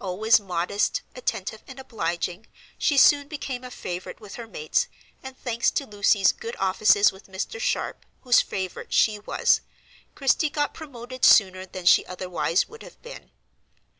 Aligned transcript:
Always 0.00 0.40
modest, 0.40 1.02
attentive, 1.14 1.62
and 1.68 1.78
obliging, 1.78 2.48
she 2.76 2.96
soon 2.96 3.28
became 3.28 3.62
a 3.62 3.70
favorite 3.70 4.18
with 4.20 4.34
her 4.34 4.48
mates, 4.48 4.88
and, 5.22 5.38
thanks 5.38 5.70
to 5.70 5.86
Lucy's 5.86 6.32
good 6.32 6.56
offices 6.58 7.12
with 7.12 7.28
Mr. 7.28 7.60
Sharp, 7.60 8.04
whose 8.22 8.40
favorite 8.40 8.92
she 8.92 9.20
was, 9.20 9.60
Christie 10.16 10.50
got 10.50 10.74
promoted 10.74 11.24
sooner 11.24 11.64
than 11.66 11.86
she 11.86 12.04
otherwise 12.04 12.68
would 12.68 12.82
have 12.82 13.00
been. 13.02 13.30